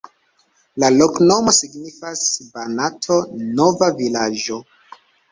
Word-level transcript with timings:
La 0.83 0.87
loknomo 0.93 1.51
signifas: 1.57 2.23
Banato-nova-vilaĝo. 2.55 4.59